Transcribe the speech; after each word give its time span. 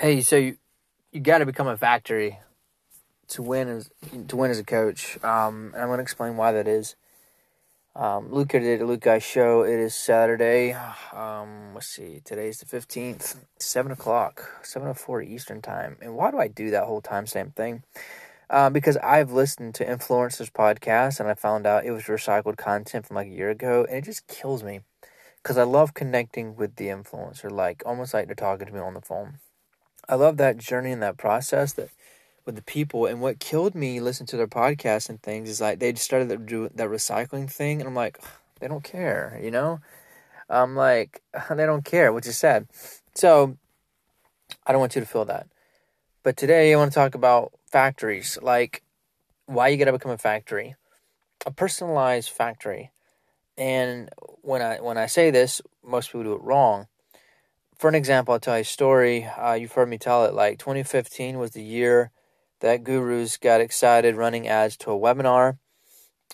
Hey, 0.00 0.22
so 0.22 0.36
you 0.36 0.56
you 1.12 1.20
got 1.20 1.38
to 1.38 1.46
become 1.46 1.68
a 1.68 1.76
factory 1.76 2.40
to 3.28 3.42
win 3.42 3.68
as 3.68 3.90
to 4.28 4.36
win 4.36 4.50
as 4.50 4.58
a 4.58 4.64
coach. 4.64 5.22
Um, 5.22 5.70
and 5.74 5.82
I'm 5.82 5.88
going 5.88 5.98
to 5.98 6.02
explain 6.02 6.36
why 6.36 6.52
that 6.52 6.66
is. 6.66 6.96
Um, 7.94 8.32
Luke 8.32 8.48
did 8.48 8.80
a 8.80 8.96
Guy 8.96 9.18
show. 9.18 9.62
It 9.62 9.78
is 9.78 9.94
Saturday. 9.94 10.72
Um, 11.12 11.74
let's 11.74 11.88
see. 11.88 12.20
Today's 12.24 12.58
the 12.58 12.66
fifteenth. 12.66 13.44
Seven 13.58 13.92
o'clock. 13.92 14.60
Seven 14.62 14.88
o 14.88 14.92
oh 14.92 14.94
four 14.94 15.22
Eastern 15.22 15.60
time. 15.60 15.98
And 16.00 16.16
why 16.16 16.30
do 16.30 16.38
I 16.38 16.48
do 16.48 16.70
that 16.70 16.84
whole 16.84 17.02
timestamp 17.02 17.54
thing? 17.54 17.82
Uh, 18.48 18.70
because 18.70 18.96
I've 18.96 19.30
listened 19.30 19.74
to 19.76 19.84
influencers 19.84 20.50
podcast 20.50 21.20
and 21.20 21.28
I 21.28 21.34
found 21.34 21.66
out 21.66 21.84
it 21.84 21.92
was 21.92 22.04
recycled 22.04 22.56
content 22.56 23.06
from 23.06 23.16
like 23.16 23.28
a 23.28 23.30
year 23.30 23.50
ago, 23.50 23.86
and 23.88 23.98
it 23.98 24.04
just 24.04 24.26
kills 24.26 24.64
me 24.64 24.80
because 25.42 25.58
I 25.58 25.64
love 25.64 25.94
connecting 25.94 26.56
with 26.56 26.76
the 26.76 26.86
influencer, 26.86 27.50
like 27.50 27.82
almost 27.86 28.14
like 28.14 28.26
they're 28.26 28.34
talking 28.34 28.66
to 28.66 28.72
me 28.72 28.80
on 28.80 28.94
the 28.94 29.00
phone. 29.00 29.38
I 30.08 30.16
love 30.16 30.36
that 30.38 30.58
journey 30.58 30.92
and 30.92 31.02
that 31.02 31.16
process 31.16 31.72
that 31.74 31.90
with 32.44 32.56
the 32.56 32.62
people. 32.62 33.06
And 33.06 33.20
what 33.20 33.38
killed 33.38 33.74
me 33.74 34.00
listening 34.00 34.26
to 34.28 34.36
their 34.36 34.48
podcast 34.48 35.08
and 35.08 35.22
things 35.22 35.48
is 35.48 35.60
like 35.60 35.78
they 35.78 35.94
started 35.94 36.28
to 36.30 36.36
do 36.36 36.68
that 36.74 36.88
recycling 36.88 37.50
thing, 37.50 37.80
and 37.80 37.88
I'm 37.88 37.94
like, 37.94 38.20
they 38.60 38.68
don't 38.68 38.84
care, 38.84 39.38
you 39.42 39.50
know. 39.50 39.80
I'm 40.48 40.76
like, 40.76 41.22
they 41.50 41.66
don't 41.66 41.84
care, 41.84 42.12
which 42.12 42.26
is 42.26 42.38
sad. 42.38 42.66
So 43.14 43.56
I 44.66 44.72
don't 44.72 44.80
want 44.80 44.94
you 44.94 45.00
to 45.00 45.06
feel 45.06 45.24
that. 45.26 45.46
But 46.22 46.36
today 46.36 46.72
I 46.72 46.76
want 46.76 46.92
to 46.92 46.94
talk 46.94 47.14
about 47.14 47.52
factories, 47.66 48.38
like 48.42 48.82
why 49.46 49.68
you 49.68 49.76
got 49.76 49.86
to 49.86 49.92
become 49.92 50.12
a 50.12 50.18
factory, 50.18 50.76
a 51.46 51.50
personalized 51.50 52.30
factory. 52.30 52.90
And 53.58 54.08
when 54.42 54.62
I 54.62 54.80
when 54.80 54.98
I 54.98 55.06
say 55.06 55.30
this, 55.30 55.60
most 55.84 56.08
people 56.08 56.22
do 56.24 56.32
it 56.34 56.42
wrong 56.42 56.86
for 57.82 57.88
an 57.88 57.96
example, 57.96 58.32
I'll 58.32 58.38
tell 58.38 58.56
you 58.56 58.60
a 58.60 58.64
story. 58.64 59.24
Uh, 59.24 59.54
you've 59.54 59.72
heard 59.72 59.88
me 59.88 59.98
tell 59.98 60.24
it. 60.24 60.34
Like 60.34 60.60
2015 60.60 61.36
was 61.36 61.50
the 61.50 61.64
year 61.64 62.12
that 62.60 62.84
gurus 62.84 63.36
got 63.36 63.60
excited 63.60 64.14
running 64.14 64.46
ads 64.46 64.76
to 64.76 64.92
a 64.92 64.96
webinar, 64.96 65.58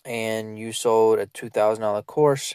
and 0.05 0.59
you 0.59 0.75
sold 0.75 1.19
a 1.19 1.25
two 1.25 1.49
thousand 1.49 1.81
dollar 1.81 2.03
course, 2.03 2.55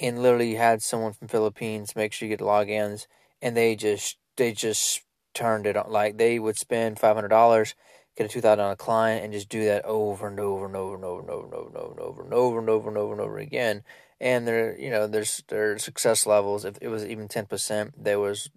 and 0.00 0.20
literally 0.20 0.56
had 0.56 0.82
someone 0.82 1.12
from 1.12 1.28
Philippines 1.28 1.94
make 1.94 2.12
sure 2.12 2.26
you 2.26 2.36
get 2.36 2.44
logins, 2.44 3.06
and 3.40 3.56
they 3.56 3.76
just 3.76 4.16
they 4.36 4.50
just 4.50 5.02
turned 5.32 5.64
it 5.64 5.76
on. 5.76 5.88
Like 5.88 6.18
they 6.18 6.40
would 6.40 6.58
spend 6.58 6.98
five 6.98 7.14
hundred 7.14 7.28
dollars, 7.28 7.76
get 8.16 8.24
a 8.24 8.28
two 8.28 8.40
thousand 8.40 8.58
dollar 8.58 8.74
client, 8.74 9.22
and 9.22 9.32
just 9.32 9.48
do 9.48 9.64
that 9.66 9.84
over 9.84 10.26
and 10.26 10.40
over 10.40 10.66
and 10.66 10.74
over 10.74 10.96
and 10.96 11.04
over 11.04 11.20
and 11.20 11.30
over 11.30 11.44
and 11.44 11.54
over 11.54 11.92
and 11.92 12.00
over 12.00 12.22
and 12.24 12.34
over 12.34 12.58
and 12.58 12.68
over 12.68 12.88
and 12.88 12.98
over 12.98 13.12
and 13.12 13.20
over 13.20 13.38
again 13.38 13.84
and 14.24 14.48
their 14.48 14.76
you 14.76 14.90
know 14.90 15.06
there's 15.06 15.44
their 15.46 15.78
success 15.78 16.26
levels 16.26 16.64
if 16.64 16.76
it 16.80 16.88
was 16.88 17.04
even 17.04 17.28
10% 17.28 17.92
they 17.96 18.16
was 18.16 18.50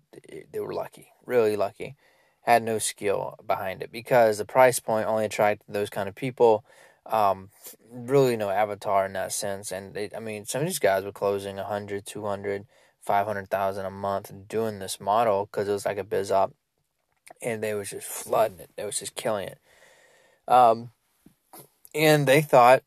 they 0.51 0.59
were 0.59 0.73
lucky 0.73 1.11
really 1.27 1.55
lucky. 1.55 1.95
Had 2.41 2.63
no 2.63 2.79
skill 2.79 3.35
behind 3.45 3.83
it 3.83 3.91
because 3.91 4.37
the 4.37 4.45
price 4.45 4.79
point 4.79 5.07
only 5.07 5.25
attracted 5.25 5.65
those 5.71 5.89
kind 5.91 6.09
of 6.09 6.15
people. 6.15 6.63
Um, 7.05 7.49
really 7.91 8.35
no 8.35 8.49
avatar 8.49 9.05
in 9.05 9.13
that 9.13 9.33
sense. 9.33 9.71
And 9.71 9.93
they, 9.93 10.09
i 10.15 10.19
mean 10.19 10.45
some 10.45 10.61
of 10.61 10.67
these 10.67 10.79
guys 10.79 11.03
were 11.03 11.11
closing 11.11 11.57
100 11.57 12.05
200 12.05 12.65
500000 13.01 13.85
a 13.85 13.91
month 13.91 14.33
doing 14.47 14.79
this 14.79 14.99
model 14.99 15.45
because 15.45 15.67
it 15.67 15.73
was 15.73 15.85
like 15.85 15.97
a 15.97 16.03
biz 16.03 16.31
op. 16.31 16.53
And 17.41 17.61
they 17.61 17.73
was 17.73 17.89
just 17.89 18.07
flooding 18.07 18.59
it. 18.59 18.69
They 18.75 18.85
was 18.85 18.99
just 18.99 19.15
killing 19.15 19.49
it. 19.49 19.59
Um, 20.47 20.91
and 21.93 22.25
they 22.25 22.41
thought 22.41 22.83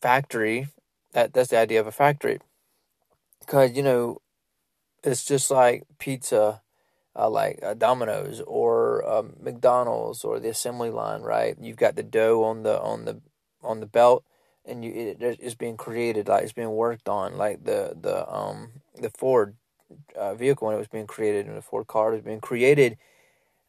factory 0.00 0.68
that 1.14 1.32
that's 1.32 1.50
the 1.50 1.58
idea 1.58 1.80
of 1.80 1.86
a 1.86 1.92
factory. 1.92 2.40
Because 3.40 3.74
you 3.74 3.82
know, 3.82 4.20
it's 5.02 5.24
just 5.24 5.50
like 5.50 5.84
pizza, 5.98 6.60
uh, 7.16 7.30
like 7.30 7.60
uh, 7.62 7.74
Domino's 7.74 8.42
or 8.46 9.08
um, 9.08 9.34
McDonald's 9.40 10.24
or 10.24 10.38
the 10.38 10.50
assembly 10.50 10.90
line, 10.90 11.22
right? 11.22 11.56
You've 11.58 11.76
got 11.78 11.96
the 11.96 12.02
dough 12.02 12.44
on 12.44 12.62
the 12.62 12.78
on 12.80 13.06
the 13.06 13.20
on 13.62 13.80
the 13.80 13.86
belt, 13.86 14.24
and 14.66 14.84
you 14.84 14.92
it, 14.92 15.38
it's 15.40 15.54
being 15.54 15.76
created, 15.76 16.28
like 16.28 16.42
it's 16.42 16.52
being 16.52 16.70
worked 16.70 17.08
on, 17.08 17.38
like 17.38 17.64
the 17.64 17.96
the 17.98 18.30
um 18.30 18.82
the 19.00 19.10
Ford 19.10 19.56
uh, 20.16 20.34
vehicle 20.34 20.66
when 20.66 20.74
it 20.74 20.78
was 20.78 20.88
being 20.88 21.06
created, 21.06 21.46
and 21.46 21.56
the 21.56 21.62
Ford 21.62 21.86
car 21.86 22.10
was 22.10 22.22
being 22.22 22.40
created. 22.40 22.98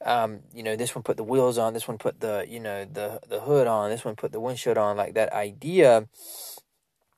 Um, 0.03 0.41
you 0.53 0.61
know, 0.61 0.75
this 0.75 0.93
one 0.93 1.03
put 1.03 1.15
the 1.17 1.23
wheels 1.23 1.57
on, 1.57 1.73
this 1.73 1.87
one 1.87 1.97
put 1.97 2.19
the 2.19 2.45
you 2.47 2.59
know 2.59 2.85
the 2.85 3.19
the 3.29 3.41
hood 3.41 3.67
on, 3.67 3.89
this 3.91 4.03
one 4.03 4.15
put 4.15 4.31
the 4.31 4.39
windshield 4.39 4.77
on, 4.77 4.97
like 4.97 5.13
that 5.13 5.31
idea 5.31 6.07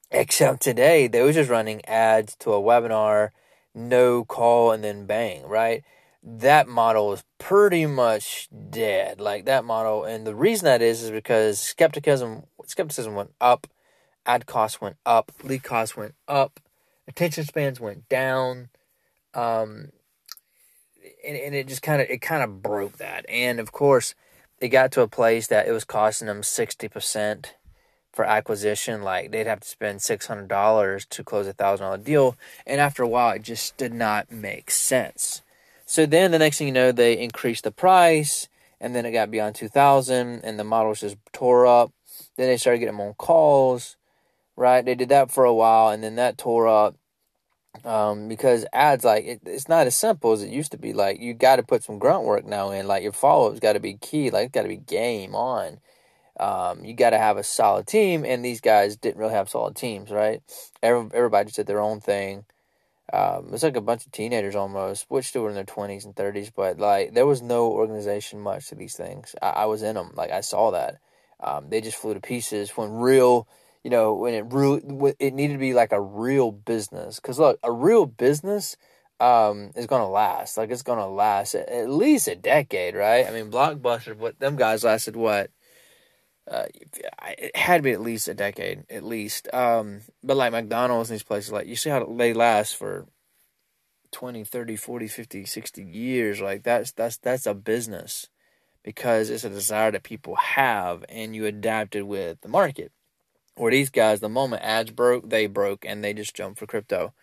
Except 0.09 0.61
today, 0.61 1.07
they 1.07 1.21
were 1.21 1.33
just 1.33 1.49
running 1.49 1.83
ads 1.85 2.35
to 2.37 2.53
a 2.53 2.61
webinar, 2.61 3.31
no 3.75 4.23
call, 4.23 4.71
and 4.71 4.83
then 4.83 5.05
bang, 5.05 5.43
right? 5.45 5.83
That 6.23 6.67
model 6.67 7.11
is 7.13 7.23
pretty 7.39 7.85
much 7.85 8.47
dead. 8.69 9.19
Like 9.19 9.45
that 9.45 9.65
model, 9.65 10.05
and 10.05 10.25
the 10.25 10.35
reason 10.35 10.65
that 10.65 10.81
is 10.81 11.03
is 11.03 11.11
because 11.11 11.59
skepticism 11.59 12.43
skepticism 12.65 13.15
went 13.15 13.33
up, 13.41 13.67
ad 14.25 14.45
costs 14.45 14.79
went 14.79 14.97
up, 15.05 15.31
lead 15.43 15.63
costs 15.63 15.97
went 15.97 16.15
up, 16.27 16.59
attention 17.07 17.43
spans 17.43 17.79
went 17.79 18.07
down, 18.07 18.69
um, 19.33 19.89
and, 21.25 21.37
and 21.37 21.53
it 21.55 21.67
just 21.67 21.81
kind 21.81 22.01
of 22.01 22.09
it 22.09 22.21
kind 22.21 22.43
of 22.43 22.61
broke 22.61 22.97
that. 22.97 23.25
And 23.29 23.59
of 23.59 23.73
course, 23.73 24.15
it 24.59 24.69
got 24.69 24.91
to 24.93 25.01
a 25.01 25.07
place 25.07 25.47
that 25.47 25.67
it 25.67 25.71
was 25.71 25.83
costing 25.83 26.27
them 26.27 26.43
sixty 26.43 26.87
percent 26.87 27.55
for 28.17 28.25
acquisition, 28.25 29.03
like 29.03 29.29
they'd 29.29 29.45
have 29.45 29.59
to 29.59 29.67
spend 29.67 30.01
six 30.01 30.25
hundred 30.25 30.47
dollars 30.47 31.05
to 31.05 31.23
close 31.23 31.45
a 31.45 31.53
thousand 31.53 31.85
dollar 31.85 31.99
deal, 31.99 32.35
and 32.65 32.81
after 32.81 33.03
a 33.03 33.07
while, 33.07 33.35
it 33.35 33.43
just 33.43 33.77
did 33.77 33.93
not 33.93 34.31
make 34.31 34.71
sense. 34.71 35.43
So 35.85 36.07
then, 36.07 36.31
the 36.31 36.39
next 36.39 36.57
thing 36.57 36.67
you 36.67 36.73
know, 36.73 36.91
they 36.91 37.15
increased 37.17 37.63
the 37.63 37.71
price, 37.71 38.49
and 38.81 38.95
then 38.95 39.05
it 39.05 39.11
got 39.11 39.29
beyond 39.29 39.53
two 39.53 39.67
thousand, 39.67 40.41
and 40.43 40.57
the 40.57 40.63
models 40.63 41.01
just 41.01 41.15
tore 41.31 41.67
up. 41.67 41.93
Then 42.37 42.47
they 42.47 42.57
started 42.57 42.79
getting 42.79 42.99
on 42.99 43.13
calls, 43.13 43.97
right? 44.55 44.83
They 44.83 44.95
did 44.95 45.09
that 45.09 45.29
for 45.29 45.45
a 45.45 45.53
while, 45.53 45.89
and 45.89 46.03
then 46.03 46.15
that 46.15 46.39
tore 46.39 46.67
up. 46.67 46.95
Um, 47.85 48.27
because 48.27 48.65
ads 48.73 49.03
like 49.03 49.25
it, 49.25 49.41
it's 49.45 49.69
not 49.69 49.85
as 49.85 49.95
simple 49.95 50.31
as 50.31 50.41
it 50.41 50.49
used 50.49 50.71
to 50.71 50.79
be. 50.79 50.91
Like 50.91 51.21
you 51.21 51.35
got 51.35 51.57
to 51.57 51.63
put 51.63 51.83
some 51.83 51.99
grunt 51.99 52.23
work 52.23 52.47
now 52.47 52.71
in. 52.71 52.87
Like 52.87 53.03
your 53.03 53.11
follow 53.11 53.51
up's 53.51 53.59
got 53.59 53.73
to 53.73 53.79
be 53.79 53.93
key. 53.93 54.31
Like 54.31 54.47
it's 54.47 54.53
got 54.53 54.63
to 54.63 54.67
be 54.67 54.77
game 54.77 55.35
on 55.35 55.79
um, 56.39 56.85
you 56.85 56.93
got 56.93 57.11
to 57.11 57.17
have 57.17 57.37
a 57.37 57.43
solid 57.43 57.87
team, 57.87 58.23
and 58.25 58.43
these 58.43 58.61
guys 58.61 58.95
didn't 58.95 59.17
really 59.17 59.33
have 59.33 59.49
solid 59.49 59.75
teams, 59.75 60.11
right? 60.11 60.41
Every, 60.83 61.09
everybody 61.13 61.45
just 61.45 61.57
did 61.57 61.67
their 61.67 61.81
own 61.81 61.99
thing. 61.99 62.45
Um, 63.11 63.49
it's 63.53 63.63
like 63.63 63.77
a 63.77 63.81
bunch 63.81 64.05
of 64.05 64.11
teenagers 64.11 64.55
almost, 64.55 65.05
which 65.07 65.27
still 65.27 65.43
were 65.43 65.49
in 65.49 65.55
their 65.55 65.63
twenties 65.63 66.03
and 66.03 66.15
thirties, 66.15 66.51
but 66.53 66.77
like 66.77 67.13
there 67.13 67.25
was 67.25 67.41
no 67.41 67.71
organization 67.71 68.39
much 68.41 68.67
to 68.67 68.75
these 68.75 68.95
things. 68.95 69.33
I, 69.41 69.49
I 69.49 69.65
was 69.65 69.81
in 69.81 69.95
them, 69.95 70.11
like 70.15 70.31
I 70.31 70.41
saw 70.41 70.71
that. 70.71 70.97
Um, 71.39 71.69
they 71.69 71.81
just 71.81 71.97
flew 71.97 72.13
to 72.13 72.19
pieces 72.19 72.71
when 72.71 72.91
real, 72.91 73.47
you 73.83 73.89
know, 73.89 74.13
when 74.13 74.33
it 74.33 74.45
really 74.51 74.81
it 75.19 75.33
needed 75.33 75.53
to 75.53 75.59
be 75.59 75.73
like 75.73 75.93
a 75.93 76.01
real 76.01 76.51
business. 76.51 77.15
Because 77.19 77.39
look, 77.39 77.59
a 77.63 77.71
real 77.71 78.05
business 78.05 78.75
um, 79.21 79.71
is 79.77 79.87
gonna 79.87 80.09
last. 80.09 80.57
Like 80.57 80.69
it's 80.69 80.83
gonna 80.83 81.07
last 81.07 81.55
at, 81.55 81.69
at 81.69 81.89
least 81.89 82.27
a 82.27 82.35
decade, 82.35 82.93
right? 82.93 83.25
I 83.25 83.31
mean, 83.31 83.49
Blockbuster, 83.49 84.17
what 84.17 84.39
them 84.39 84.57
guys 84.57 84.83
lasted 84.83 85.15
what 85.15 85.49
uh, 86.49 86.65
it 87.37 87.55
had 87.55 87.77
to 87.77 87.83
be 87.83 87.91
at 87.91 88.01
least 88.01 88.27
a 88.27 88.33
decade, 88.33 88.85
at 88.89 89.03
least. 89.03 89.53
Um, 89.53 90.01
but 90.23 90.37
like 90.37 90.51
McDonald's 90.51 91.09
and 91.09 91.15
these 91.15 91.23
places, 91.23 91.51
like 91.51 91.67
you 91.67 91.75
see 91.75 91.89
how 91.89 92.05
they 92.05 92.33
last 92.33 92.75
for 92.75 93.07
20, 94.11 94.43
30, 94.43 94.75
40, 94.75 95.07
50, 95.07 95.45
60 95.45 95.83
years. 95.83 96.41
Like 96.41 96.63
that's 96.63 96.91
that's 96.91 97.17
that's 97.17 97.45
a 97.45 97.53
business 97.53 98.27
because 98.83 99.29
it's 99.29 99.43
a 99.43 99.49
desire 99.49 99.91
that 99.91 100.03
people 100.03 100.35
have, 100.35 101.03
and 101.09 101.35
you 101.35 101.45
adapted 101.45 102.03
with 102.03 102.41
the 102.41 102.47
market. 102.47 102.91
Where 103.55 103.71
these 103.71 103.89
guys, 103.89 104.19
the 104.19 104.29
moment 104.29 104.63
ads 104.63 104.91
broke, 104.91 105.29
they 105.29 105.47
broke, 105.47 105.83
and 105.85 106.03
they 106.03 106.13
just 106.13 106.35
jumped 106.35 106.59
for 106.59 106.67
crypto. 106.67 107.13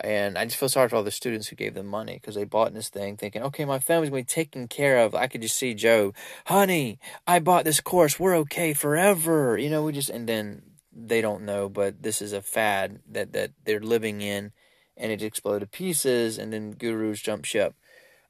And 0.00 0.38
I 0.38 0.44
just 0.44 0.56
feel 0.56 0.68
sorry 0.68 0.88
for 0.88 0.96
all 0.96 1.02
the 1.02 1.10
students 1.10 1.48
who 1.48 1.56
gave 1.56 1.74
them 1.74 1.86
money 1.86 2.14
because 2.14 2.36
they 2.36 2.44
bought 2.44 2.72
this 2.72 2.88
thing 2.88 3.16
thinking, 3.16 3.42
okay, 3.42 3.64
my 3.64 3.78
family's 3.80 4.10
going 4.10 4.24
to 4.24 4.28
be 4.28 4.32
taken 4.32 4.68
care 4.68 4.98
of. 4.98 5.14
I 5.14 5.26
could 5.26 5.42
just 5.42 5.56
see 5.56 5.74
Joe, 5.74 6.14
honey, 6.46 7.00
I 7.26 7.40
bought 7.40 7.64
this 7.64 7.80
course. 7.80 8.18
We're 8.18 8.36
okay 8.36 8.74
forever. 8.74 9.58
You 9.58 9.70
know, 9.70 9.82
we 9.82 9.92
just, 9.92 10.10
and 10.10 10.28
then 10.28 10.62
they 10.92 11.20
don't 11.20 11.44
know, 11.44 11.68
but 11.68 12.02
this 12.02 12.22
is 12.22 12.32
a 12.32 12.42
fad 12.42 13.00
that, 13.10 13.32
that 13.32 13.52
they're 13.64 13.80
living 13.80 14.20
in 14.20 14.52
and 14.96 15.12
it 15.12 15.22
exploded 15.22 15.60
to 15.72 15.78
pieces 15.78 16.38
and 16.38 16.52
then 16.52 16.72
gurus 16.72 17.20
jump 17.20 17.44
ship. 17.44 17.74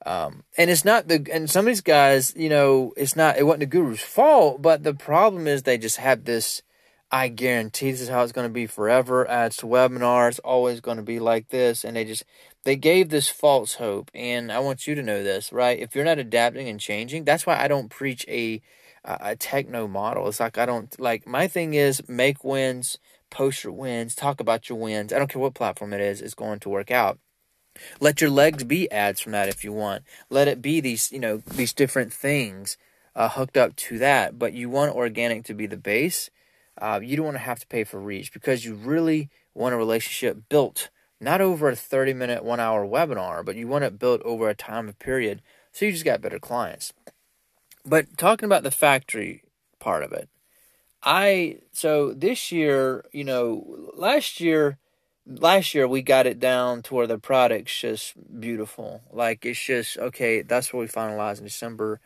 Um, 0.07 0.45
and 0.57 0.71
it's 0.71 0.85
not 0.85 1.09
the, 1.09 1.27
and 1.33 1.51
some 1.51 1.67
of 1.67 1.67
these 1.67 1.81
guys, 1.81 2.33
you 2.37 2.49
know, 2.49 2.93
it's 2.97 3.17
not, 3.17 3.37
it 3.37 3.43
wasn't 3.43 3.61
the 3.61 3.67
guru's 3.67 4.01
fault, 4.01 4.63
but 4.63 4.85
the 4.85 4.95
problem 4.95 5.47
is 5.47 5.63
they 5.63 5.77
just 5.77 5.97
have 5.97 6.25
this, 6.25 6.63
I 7.11 7.29
guarantee 7.29 7.91
this 7.91 8.03
is 8.03 8.09
how 8.09 8.23
it's 8.23 8.33
going 8.33 8.47
to 8.47 8.53
be 8.53 8.67
forever. 8.67 9.29
Ads 9.29 9.57
to 9.59 9.67
webinars, 9.67 10.41
always 10.45 10.81
going 10.81 10.99
to 10.99 11.03
be 11.03 11.19
like 11.19 11.49
this. 11.49 11.83
And 11.85 11.97
they 11.97 12.05
just, 12.05 12.25
they 12.65 12.77
gave 12.77 13.09
this 13.09 13.29
false 13.29 13.75
hope. 13.75 14.11
And 14.15 14.53
I 14.53 14.59
want 14.59 14.87
you 14.87 14.95
to 14.95 15.03
know 15.03 15.23
this, 15.23 15.51
right? 15.51 15.79
If 15.79 15.95
you're 15.95 16.05
not 16.05 16.19
adapting 16.19 16.69
and 16.69 16.79
changing, 16.79 17.25
that's 17.25 17.47
why 17.47 17.59
I 17.59 17.67
don't 17.67 17.89
preach 17.89 18.27
a, 18.29 18.61
a 19.05 19.37
techno 19.37 19.89
model. 19.89 20.29
It's 20.29 20.41
like, 20.41 20.59
I 20.59 20.67
don't, 20.67 21.01
like, 21.01 21.27
my 21.27 21.49
thing 21.49 21.73
is 21.73 22.07
make 22.09 22.45
wins, 22.45 22.99
post 23.31 23.65
your 23.65 23.73
wins, 23.73 24.15
talk 24.15 24.39
about 24.39 24.69
your 24.69 24.79
wins. 24.79 25.11
I 25.11 25.19
don't 25.19 25.31
care 25.31 25.41
what 25.41 25.55
platform 25.55 25.95
it 25.95 26.03
is, 26.03 26.21
it's 26.21 26.35
going 26.35 26.59
to 26.61 26.69
work 26.69 26.91
out. 26.91 27.19
Let 28.01 28.21
your 28.21 28.31
legs 28.31 28.65
be 28.65 28.91
ads 28.91 29.21
from 29.21 29.33
that 29.33 29.49
if 29.49 29.65
you 29.65 29.73
want. 29.73 30.03
Let 30.29 30.49
it 30.49 30.61
be 30.61 30.81
these, 30.81 31.11
you 31.13 31.21
know, 31.21 31.39
these 31.39 31.73
different 31.73 32.13
things 32.13 32.77
uh, 33.15 33.29
hooked 33.31 33.57
up 33.57 33.77
to 33.77 33.99
that. 33.99 34.39
But 34.39 34.53
you 34.53 34.69
want 34.69 34.95
organic 34.95 35.45
to 35.45 35.55
be 35.55 35.67
the 35.67 35.77
base. 35.77 36.29
Uh, 36.81 37.01
you 37.03 37.17
don't 37.17 37.25
want 37.25 37.37
to 37.37 37.43
have 37.43 37.61
to 37.61 37.67
pay 37.67 37.85
for 37.85 38.01
reach 38.01 38.33
because 38.33 38.65
you 38.65 38.75
really 38.75 39.31
want 39.55 39.75
a 39.75 39.79
relationship 39.79 40.49
built 40.49 40.91
not 41.21 41.41
over 41.41 41.69
a 41.69 41.77
30 41.77 42.15
minute, 42.15 42.45
one 42.45 42.61
hour 42.61 42.87
webinar, 42.87 43.45
but 43.45 43.57
you 43.57 43.67
want 43.67 43.85
it 43.85 43.99
built 43.99 44.23
over 44.23 44.49
a 44.49 44.55
time 44.55 44.89
of 44.89 44.99
period. 44.99 45.43
So 45.73 45.85
you 45.85 45.93
just 45.93 46.05
got 46.05 46.21
better 46.21 46.39
clients. 46.39 46.93
But 47.85 48.17
talking 48.17 48.47
about 48.47 48.63
the 48.63 48.71
factory 48.71 49.43
part 49.79 50.03
of 50.03 50.13
it, 50.13 50.29
I, 51.03 51.59
so 51.73 52.13
this 52.13 52.53
year, 52.53 53.05
you 53.13 53.25
know, 53.25 53.91
last 53.97 54.41
year, 54.41 54.79
last 55.27 55.75
year 55.75 55.87
we 55.87 56.03
got 56.03 56.27
it 56.27 56.41
down 56.41 56.83
to 56.83 56.95
where 56.95 57.07
the 57.07 57.19
product's 57.19 57.79
just 57.81 58.15
beautiful. 58.41 59.03
Like 59.13 59.45
it's 59.45 59.63
just 59.63 59.97
okay. 59.99 60.43
That's 60.43 60.73
what 60.73 60.81
we 60.81 60.87
finalized 60.87 61.39
in 61.39 61.45
December. 61.45 62.01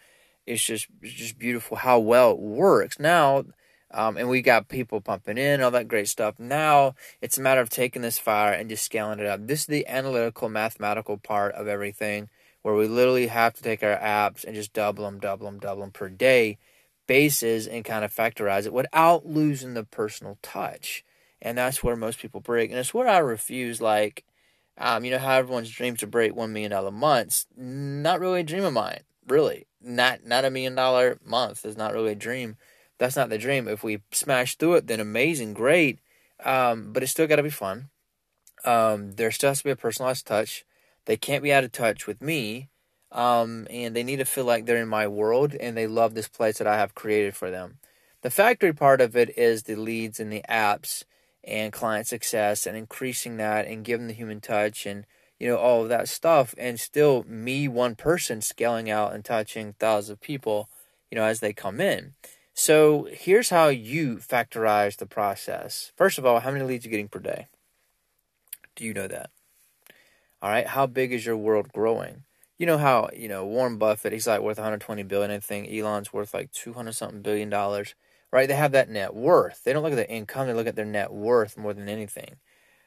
It's 0.46 0.62
just 0.62 0.88
it's 1.00 1.14
just 1.14 1.38
beautiful 1.38 1.78
how 1.78 1.98
well 2.00 2.32
it 2.32 2.38
works 2.38 2.98
now. 2.98 3.44
Um, 3.92 4.16
and 4.16 4.28
we 4.28 4.42
got 4.42 4.68
people 4.68 5.00
pumping 5.00 5.38
in 5.38 5.60
all 5.62 5.70
that 5.72 5.88
great 5.88 6.08
stuff. 6.08 6.38
Now 6.38 6.94
it's 7.20 7.38
a 7.38 7.42
matter 7.42 7.60
of 7.60 7.70
taking 7.70 8.02
this 8.02 8.18
fire 8.18 8.52
and 8.52 8.70
just 8.70 8.84
scaling 8.84 9.20
it 9.20 9.26
up. 9.26 9.46
This 9.46 9.60
is 9.60 9.66
the 9.66 9.86
analytical, 9.86 10.48
mathematical 10.48 11.18
part 11.18 11.54
of 11.54 11.68
everything, 11.68 12.28
where 12.62 12.74
we 12.74 12.86
literally 12.88 13.26
have 13.26 13.54
to 13.54 13.62
take 13.62 13.82
our 13.82 13.96
apps 13.98 14.44
and 14.44 14.54
just 14.54 14.72
double 14.72 15.04
them, 15.04 15.20
double 15.20 15.46
them, 15.46 15.58
double 15.58 15.82
them 15.82 15.90
per 15.90 16.08
day 16.08 16.58
bases 17.06 17.66
and 17.66 17.84
kind 17.84 18.04
of 18.04 18.14
factorize 18.14 18.64
it 18.64 18.72
without 18.72 19.26
losing 19.26 19.74
the 19.74 19.84
personal 19.84 20.38
touch 20.40 21.04
and 21.42 21.58
that's 21.58 21.82
where 21.82 21.96
most 21.96 22.20
people 22.20 22.40
break. 22.40 22.70
And 22.70 22.78
it's 22.78 22.94
where 22.94 23.08
I 23.08 23.18
refuse, 23.18 23.82
like, 23.82 24.24
um, 24.78 25.04
you 25.04 25.10
know 25.10 25.18
how 25.18 25.34
everyone's 25.34 25.70
dreams 25.70 25.98
to 25.98 26.06
break 26.06 26.34
one 26.34 26.52
million 26.52 26.70
dollar 26.70 26.92
months. 26.92 27.46
Not 27.56 28.20
really 28.20 28.40
a 28.40 28.44
dream 28.44 28.64
of 28.64 28.72
mine, 28.72 29.00
really. 29.28 29.66
Not 29.82 30.24
not 30.24 30.44
a 30.44 30.50
million 30.50 30.74
dollar 30.74 31.18
month 31.24 31.66
is 31.66 31.76
not 31.76 31.92
really 31.92 32.12
a 32.12 32.16
dream. 32.16 32.56
That's 33.02 33.16
not 33.16 33.30
the 33.30 33.36
dream. 33.38 33.66
If 33.66 33.82
we 33.82 34.00
smash 34.12 34.54
through 34.54 34.74
it, 34.74 34.86
then 34.86 35.00
amazing, 35.00 35.54
great. 35.54 35.98
Um, 36.44 36.92
but 36.92 37.02
it's 37.02 37.10
still 37.10 37.26
got 37.26 37.34
to 37.34 37.42
be 37.42 37.50
fun. 37.50 37.88
Um, 38.64 39.14
there 39.14 39.32
still 39.32 39.50
has 39.50 39.58
to 39.58 39.64
be 39.64 39.70
a 39.70 39.76
personalized 39.76 40.24
touch. 40.24 40.64
They 41.06 41.16
can't 41.16 41.42
be 41.42 41.52
out 41.52 41.64
of 41.64 41.72
touch 41.72 42.06
with 42.06 42.22
me, 42.22 42.68
um, 43.10 43.66
and 43.70 43.96
they 43.96 44.04
need 44.04 44.18
to 44.18 44.24
feel 44.24 44.44
like 44.44 44.66
they're 44.66 44.80
in 44.80 44.86
my 44.86 45.08
world 45.08 45.52
and 45.52 45.76
they 45.76 45.88
love 45.88 46.14
this 46.14 46.28
place 46.28 46.58
that 46.58 46.68
I 46.68 46.76
have 46.76 46.94
created 46.94 47.34
for 47.34 47.50
them. 47.50 47.78
The 48.20 48.30
factory 48.30 48.72
part 48.72 49.00
of 49.00 49.16
it 49.16 49.36
is 49.36 49.64
the 49.64 49.74
leads 49.74 50.20
and 50.20 50.32
the 50.32 50.44
apps 50.48 51.02
and 51.42 51.72
client 51.72 52.06
success 52.06 52.66
and 52.66 52.76
increasing 52.76 53.36
that 53.38 53.66
and 53.66 53.84
giving 53.84 54.06
the 54.06 54.14
human 54.14 54.40
touch 54.40 54.86
and 54.86 55.06
you 55.40 55.48
know 55.48 55.56
all 55.56 55.82
of 55.82 55.88
that 55.88 56.08
stuff 56.08 56.54
and 56.56 56.78
still 56.78 57.24
me 57.26 57.66
one 57.66 57.96
person 57.96 58.40
scaling 58.40 58.88
out 58.88 59.12
and 59.12 59.24
touching 59.24 59.74
thousands 59.80 60.10
of 60.10 60.20
people 60.20 60.68
you 61.10 61.16
know 61.16 61.24
as 61.24 61.40
they 61.40 61.52
come 61.52 61.80
in 61.80 62.14
so 62.54 63.08
here's 63.10 63.50
how 63.50 63.68
you 63.68 64.16
factorize 64.16 64.96
the 64.96 65.06
process 65.06 65.92
first 65.96 66.18
of 66.18 66.26
all 66.26 66.40
how 66.40 66.50
many 66.50 66.64
leads 66.64 66.84
are 66.84 66.88
you 66.88 66.90
getting 66.90 67.08
per 67.08 67.18
day 67.18 67.46
do 68.76 68.84
you 68.84 68.94
know 68.94 69.08
that 69.08 69.30
all 70.40 70.50
right 70.50 70.68
how 70.68 70.86
big 70.86 71.12
is 71.12 71.26
your 71.26 71.36
world 71.36 71.72
growing 71.72 72.24
you 72.58 72.66
know 72.66 72.78
how 72.78 73.08
you 73.16 73.28
know 73.28 73.44
warren 73.44 73.78
buffett 73.78 74.12
he's 74.12 74.26
like 74.26 74.40
worth 74.40 74.58
120 74.58 75.02
billion 75.04 75.30
i 75.30 75.38
think 75.38 75.70
elon's 75.70 76.12
worth 76.12 76.34
like 76.34 76.50
200 76.52 76.92
something 76.92 77.22
billion 77.22 77.48
dollars 77.48 77.94
right? 78.32 78.48
They 78.48 78.54
have 78.54 78.72
that 78.72 78.88
net 78.88 79.14
worth. 79.14 79.62
They 79.62 79.72
don't 79.72 79.82
look 79.82 79.92
at 79.92 79.96
their 79.96 80.06
income; 80.06 80.46
they 80.46 80.54
look 80.54 80.66
at 80.66 80.74
their 80.74 80.84
net 80.84 81.12
worth 81.12 81.56
more 81.56 81.74
than 81.74 81.88
anything. 81.88 82.36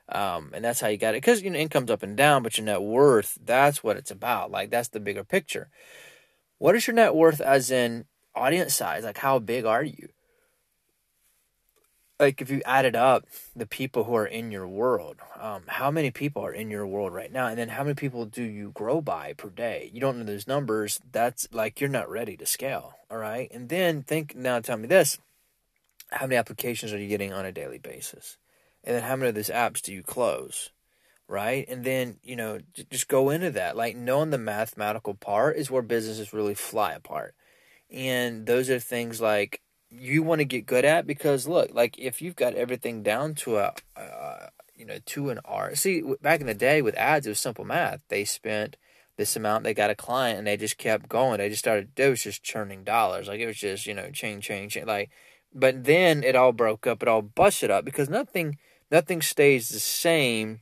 Um, 0.09 0.51
and 0.53 0.63
that's 0.63 0.81
how 0.81 0.87
you 0.87 0.97
got 0.97 1.15
it. 1.15 1.21
Because 1.21 1.41
you 1.41 1.49
know, 1.49 1.59
income's 1.59 1.91
up 1.91 2.03
and 2.03 2.17
down, 2.17 2.43
but 2.43 2.57
your 2.57 2.65
net 2.65 2.81
worth—that's 2.81 3.83
what 3.83 3.97
it's 3.97 4.11
about. 4.11 4.51
Like 4.51 4.71
that's 4.71 4.89
the 4.89 4.99
bigger 4.99 5.23
picture. 5.23 5.69
What 6.57 6.75
is 6.75 6.87
your 6.87 6.95
net 6.95 7.15
worth, 7.15 7.39
as 7.39 7.71
in 7.71 8.05
audience 8.35 8.75
size? 8.75 9.03
Like 9.03 9.17
how 9.17 9.39
big 9.39 9.65
are 9.65 9.83
you? 9.83 10.09
Like 12.19 12.41
if 12.41 12.49
you 12.49 12.61
added 12.65 12.95
up 12.95 13.25
the 13.55 13.65
people 13.65 14.05
who 14.05 14.15
are 14.15 14.25
in 14.25 14.49
your 14.49 14.67
world, 14.67 15.17
um, 15.39 15.63
how 15.67 15.91
many 15.91 16.11
people 16.11 16.45
are 16.45 16.53
in 16.53 16.69
your 16.71 16.87
world 16.87 17.13
right 17.13 17.31
now, 17.31 17.47
and 17.47 17.57
then 17.57 17.69
how 17.69 17.83
many 17.83 17.95
people 17.95 18.25
do 18.25 18.43
you 18.43 18.71
grow 18.71 19.01
by 19.01 19.33
per 19.33 19.49
day? 19.49 19.89
You 19.93 19.99
don't 19.99 20.19
know 20.19 20.23
those 20.23 20.47
numbers. 20.47 21.01
That's 21.11 21.47
like 21.51 21.81
you're 21.81 21.89
not 21.89 22.09
ready 22.09 22.37
to 22.37 22.45
scale. 22.45 22.93
All 23.11 23.17
right, 23.17 23.51
and 23.51 23.67
then 23.67 24.03
think 24.03 24.33
now. 24.33 24.61
Tell 24.61 24.77
me 24.77 24.87
this 24.87 25.17
how 26.11 26.25
many 26.25 26.37
applications 26.37 26.93
are 26.93 26.97
you 26.97 27.07
getting 27.07 27.33
on 27.33 27.45
a 27.45 27.51
daily 27.51 27.77
basis? 27.77 28.37
And 28.83 28.95
then 28.95 29.03
how 29.03 29.15
many 29.15 29.29
of 29.29 29.35
these 29.35 29.49
apps 29.49 29.81
do 29.81 29.93
you 29.93 30.03
close? 30.03 30.71
Right? 31.27 31.65
And 31.67 31.83
then, 31.83 32.17
you 32.23 32.35
know, 32.35 32.59
just 32.91 33.07
go 33.07 33.31
into 33.31 33.49
that. 33.51 33.75
Like 33.75 33.95
knowing 33.95 34.29
the 34.29 34.37
mathematical 34.37 35.15
part 35.15 35.57
is 35.57 35.71
where 35.71 35.81
businesses 35.81 36.33
really 36.33 36.53
fly 36.53 36.93
apart. 36.93 37.33
And 37.91 38.45
those 38.45 38.69
are 38.69 38.79
things 38.79 39.21
like 39.21 39.61
you 39.89 40.23
want 40.23 40.39
to 40.39 40.45
get 40.45 40.65
good 40.65 40.85
at 40.85 41.07
because 41.07 41.47
look, 41.47 41.73
like 41.73 41.97
if 41.97 42.21
you've 42.21 42.35
got 42.35 42.55
everything 42.55 43.03
down 43.03 43.35
to 43.35 43.57
a, 43.57 43.73
uh, 43.95 44.47
you 44.75 44.85
know, 44.85 44.97
to 45.05 45.29
an 45.29 45.39
R. 45.45 45.75
See, 45.75 46.03
back 46.21 46.41
in 46.41 46.47
the 46.47 46.53
day 46.53 46.81
with 46.81 46.95
ads, 46.95 47.27
it 47.27 47.29
was 47.29 47.39
simple 47.39 47.65
math. 47.65 48.01
They 48.09 48.25
spent 48.25 48.77
this 49.17 49.35
amount, 49.35 49.63
they 49.63 49.73
got 49.73 49.89
a 49.89 49.95
client, 49.95 50.39
and 50.39 50.47
they 50.47 50.57
just 50.57 50.77
kept 50.77 51.07
going. 51.07 51.37
They 51.37 51.47
just 51.47 51.59
started, 51.59 51.97
it 51.97 52.09
was 52.09 52.23
just 52.23 52.43
churning 52.43 52.83
dollars. 52.83 53.29
Like 53.29 53.39
it 53.39 53.47
was 53.47 53.57
just, 53.57 53.85
you 53.85 53.93
know, 53.93 54.09
chain, 54.09 54.41
chain, 54.41 54.67
chain. 54.67 54.85
Like 54.85 55.09
but 55.55 55.85
then 55.85 56.23
it 56.23 56.35
all 56.35 56.51
broke 56.51 56.85
up, 56.85 57.01
it 57.01 57.07
all 57.07 57.21
busted 57.21 57.71
up 57.71 57.85
because 57.85 58.09
nothing 58.09 58.57
nothing 58.91 59.21
stays 59.21 59.69
the 59.69 59.79
same. 59.79 60.59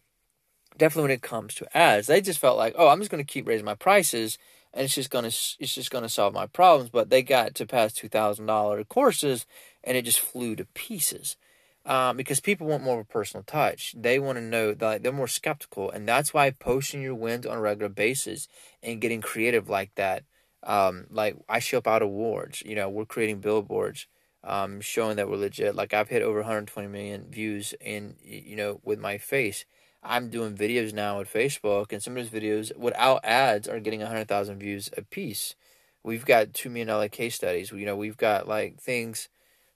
Definitely 0.77 1.09
when 1.09 1.17
it 1.17 1.21
comes 1.23 1.55
to 1.55 1.77
ads, 1.77 2.07
they 2.07 2.21
just 2.21 2.39
felt 2.39 2.57
like, 2.57 2.75
oh, 2.77 2.87
I'm 2.87 2.99
just 2.99 3.11
going 3.11 3.23
to 3.23 3.31
keep 3.31 3.47
raising 3.47 3.65
my 3.65 3.75
prices, 3.75 4.37
and 4.73 4.85
it's 4.85 4.95
just 4.95 5.11
to 5.11 5.25
it's 5.25 5.75
just 5.75 5.91
to 5.91 6.09
solve 6.09 6.33
my 6.33 6.47
problems. 6.47 6.89
But 6.89 7.09
they 7.09 7.21
got 7.21 7.55
to 7.55 7.65
past 7.65 7.97
two 7.97 8.09
thousand 8.09 8.45
dollar 8.47 8.83
courses, 8.83 9.45
and 9.83 9.97
it 9.97 10.05
just 10.05 10.19
flew 10.19 10.55
to 10.55 10.65
pieces. 10.73 11.37
Um, 11.85 12.15
because 12.15 12.39
people 12.39 12.67
want 12.67 12.83
more 12.83 13.01
of 13.01 13.05
a 13.05 13.11
personal 13.11 13.43
touch. 13.43 13.93
They 13.97 14.17
want 14.17 14.37
to 14.37 14.41
know 14.41 14.73
that 14.73 15.03
they're 15.03 15.11
more 15.11 15.27
skeptical, 15.27 15.91
and 15.91 16.07
that's 16.07 16.33
why 16.33 16.49
posting 16.51 17.01
your 17.01 17.15
wins 17.15 17.45
on 17.45 17.57
a 17.57 17.61
regular 17.61 17.89
basis 17.89 18.47
and 18.81 19.01
getting 19.01 19.19
creative 19.19 19.67
like 19.67 19.93
that. 19.95 20.23
Um, 20.63 21.07
like 21.09 21.35
I 21.49 21.59
show 21.59 21.79
up 21.79 21.87
out 21.87 22.01
awards. 22.01 22.63
You 22.65 22.75
know, 22.75 22.89
we're 22.89 23.05
creating 23.05 23.41
billboards 23.41 24.07
um, 24.43 24.81
showing 24.81 25.15
that 25.17 25.29
we're 25.29 25.37
legit. 25.37 25.75
Like 25.75 25.93
I've 25.93 26.09
hit 26.09 26.21
over 26.21 26.39
120 26.39 26.87
million 26.87 27.27
views 27.29 27.73
in 27.79 28.15
you 28.23 28.55
know 28.55 28.79
with 28.83 28.99
my 28.99 29.17
face. 29.17 29.65
I'm 30.03 30.29
doing 30.29 30.55
videos 30.55 30.93
now 30.93 31.19
on 31.19 31.25
Facebook, 31.25 31.91
and 31.91 32.01
some 32.01 32.17
of 32.17 32.29
those 32.29 32.41
videos 32.41 32.75
without 32.77 33.23
ads 33.23 33.67
are 33.67 33.79
getting 33.79 34.01
100,000 34.01 34.59
views 34.59 34.89
a 34.97 35.01
piece. 35.01 35.55
We've 36.03 36.25
got 36.25 36.53
two 36.53 36.69
million 36.69 36.87
dollar 36.87 37.07
case 37.07 37.35
studies. 37.35 37.71
You 37.71 37.85
know, 37.85 37.95
we've 37.95 38.17
got 38.17 38.47
like 38.47 38.81
things 38.81 39.29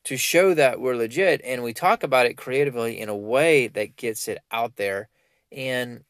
to 0.03 0.17
show 0.17 0.53
that 0.53 0.79
we're 0.79 0.95
legit, 0.95 1.41
and 1.43 1.63
we 1.63 1.73
talk 1.73 2.03
about 2.03 2.25
it 2.25 2.37
creatively 2.37 2.99
in 2.99 3.09
a 3.09 3.15
way 3.15 3.67
that 3.67 3.95
gets 3.95 4.27
it 4.27 4.39
out 4.51 4.75
there. 4.75 5.09
And 5.51 6.03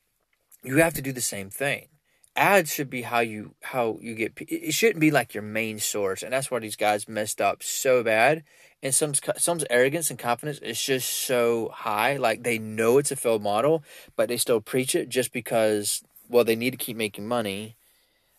you 0.64 0.78
have 0.78 0.96
to 0.96 1.02
do 1.02 1.12
the 1.12 1.22
same 1.22 1.50
thing 1.50 1.88
ads 2.38 2.72
should 2.72 2.90
be 2.90 3.02
how 3.02 3.20
you 3.20 3.56
how 3.64 3.98
you 4.00 4.14
get 4.14 4.32
it 4.38 4.74
shouldn't 4.74 5.00
be 5.00 5.10
like 5.10 5.34
your 5.34 5.44
main 5.44 5.80
source 5.80 6.22
and 6.22 6.32
that's 6.32 6.52
where 6.52 6.62
these 6.62 6.76
guys 6.76 7.10
messed 7.10 7.42
up 7.42 7.64
so 7.64 8.04
bad 8.04 8.44
and 8.84 8.94
some 8.94 9.14
some's 9.38 9.66
arrogance 9.70 10.10
and 10.10 10.20
confidence 10.20 10.60
is 10.60 10.82
just 10.82 11.10
so 11.10 11.70
high 11.74 12.18
like 12.18 12.44
they 12.44 12.58
know 12.58 12.98
it's 12.98 13.12
a 13.12 13.16
failed 13.16 13.42
model 13.42 13.84
but 14.16 14.30
they 14.30 14.38
still 14.38 14.62
preach 14.62 14.96
it 14.96 15.10
just 15.10 15.32
because 15.32 16.04
well 16.30 16.44
they 16.44 16.56
need 16.56 16.72
to 16.72 16.78
keep 16.78 16.98
making 16.98 17.28
money 17.28 17.76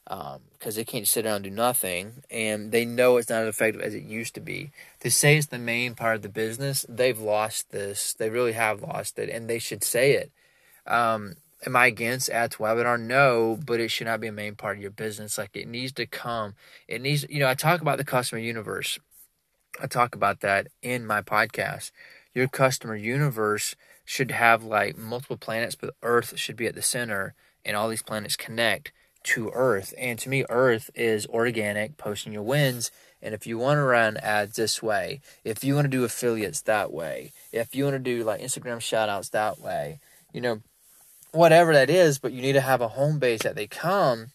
because 0.04 0.36
um, 0.36 0.74
they 0.74 0.84
can't 0.84 1.06
sit 1.06 1.22
down 1.22 1.36
and 1.36 1.44
do 1.44 1.50
nothing 1.50 2.22
and 2.30 2.72
they 2.72 2.84
know 2.84 3.16
it's 3.16 3.28
not 3.28 3.42
as 3.42 3.48
effective 3.48 3.82
as 3.82 3.94
it 3.94 4.04
used 4.04 4.34
to 4.34 4.40
be 4.40 4.70
to 5.00 5.10
say 5.10 5.36
it's 5.36 5.48
the 5.48 5.58
main 5.58 5.94
part 5.94 6.16
of 6.16 6.22
the 6.22 6.28
business 6.28 6.86
they've 6.88 7.18
lost 7.18 7.70
this 7.70 8.14
they 8.14 8.30
really 8.30 8.52
have 8.52 8.80
lost 8.80 9.18
it 9.18 9.28
and 9.28 9.48
they 9.48 9.58
should 9.58 9.84
say 9.84 10.12
it 10.12 10.30
um, 10.86 11.34
Am 11.66 11.74
I 11.74 11.86
against 11.86 12.30
ads 12.30 12.56
webinar? 12.56 13.00
No, 13.00 13.58
but 13.66 13.80
it 13.80 13.90
should 13.90 14.06
not 14.06 14.20
be 14.20 14.28
a 14.28 14.32
main 14.32 14.54
part 14.54 14.76
of 14.76 14.82
your 14.82 14.92
business. 14.92 15.38
Like 15.38 15.56
it 15.56 15.66
needs 15.66 15.92
to 15.94 16.06
come. 16.06 16.54
It 16.86 17.00
needs, 17.02 17.26
you 17.28 17.40
know, 17.40 17.48
I 17.48 17.54
talk 17.54 17.80
about 17.80 17.98
the 17.98 18.04
customer 18.04 18.40
universe. 18.40 18.98
I 19.80 19.86
talk 19.86 20.14
about 20.14 20.40
that 20.40 20.68
in 20.82 21.06
my 21.06 21.22
podcast. 21.22 21.92
Your 22.34 22.48
customer 22.48 22.96
universe 22.96 23.76
should 24.04 24.30
have 24.30 24.64
like 24.64 24.96
multiple 24.98 25.36
planets, 25.36 25.76
but 25.76 25.94
Earth 26.02 26.38
should 26.38 26.56
be 26.56 26.66
at 26.66 26.74
the 26.74 26.82
center, 26.82 27.34
and 27.64 27.76
all 27.76 27.88
these 27.88 28.02
planets 28.02 28.36
connect 28.36 28.92
to 29.24 29.50
Earth. 29.54 29.94
And 29.98 30.18
to 30.18 30.28
me, 30.28 30.44
Earth 30.48 30.90
is 30.94 31.26
organic, 31.26 31.96
posting 31.96 32.32
your 32.32 32.42
wins. 32.42 32.90
And 33.20 33.34
if 33.34 33.46
you 33.46 33.58
want 33.58 33.78
to 33.78 33.82
run 33.82 34.16
ads 34.18 34.56
this 34.56 34.82
way, 34.82 35.20
if 35.44 35.62
you 35.62 35.74
want 35.74 35.84
to 35.84 35.90
do 35.90 36.04
affiliates 36.04 36.62
that 36.62 36.92
way, 36.92 37.32
if 37.52 37.74
you 37.74 37.84
want 37.84 37.94
to 37.94 37.98
do 37.98 38.24
like 38.24 38.40
Instagram 38.40 38.80
shout 38.80 39.08
outs 39.08 39.28
that 39.30 39.60
way, 39.60 40.00
you 40.32 40.40
know, 40.40 40.60
whatever 41.32 41.72
that 41.72 41.90
is, 41.90 42.18
but 42.18 42.32
you 42.32 42.42
need 42.42 42.52
to 42.52 42.60
have 42.60 42.80
a 42.80 42.88
home 42.88 43.18
base 43.18 43.42
that 43.42 43.54
they 43.54 43.66
come 43.66 44.28